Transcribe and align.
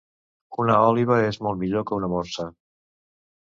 Una 0.63 0.77
òliba 0.85 1.17
és 1.25 1.39
molt 1.49 1.61
millor 1.65 1.85
que 1.91 1.99
una 2.01 2.11
morsa 2.15 2.49